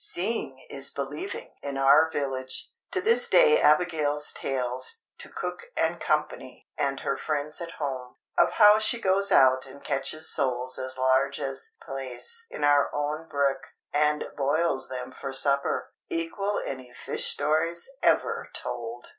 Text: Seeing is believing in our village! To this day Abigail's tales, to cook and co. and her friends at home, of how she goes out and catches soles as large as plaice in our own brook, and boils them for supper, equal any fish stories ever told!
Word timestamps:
Seeing 0.03 0.57
is 0.67 0.89
believing 0.89 1.51
in 1.61 1.77
our 1.77 2.09
village! 2.09 2.71
To 2.89 3.01
this 3.01 3.29
day 3.29 3.61
Abigail's 3.61 4.31
tales, 4.31 5.03
to 5.19 5.29
cook 5.29 5.67
and 5.77 5.99
co. 6.01 6.27
and 6.75 7.01
her 7.01 7.15
friends 7.15 7.61
at 7.61 7.73
home, 7.73 8.15
of 8.35 8.53
how 8.53 8.79
she 8.79 8.99
goes 8.99 9.31
out 9.31 9.67
and 9.67 9.83
catches 9.83 10.27
soles 10.33 10.79
as 10.79 10.97
large 10.97 11.39
as 11.39 11.75
plaice 11.83 12.47
in 12.49 12.63
our 12.63 12.89
own 12.91 13.29
brook, 13.29 13.61
and 13.93 14.23
boils 14.35 14.89
them 14.89 15.11
for 15.11 15.31
supper, 15.31 15.93
equal 16.09 16.59
any 16.65 16.91
fish 16.91 17.27
stories 17.27 17.87
ever 18.01 18.49
told! 18.55 19.07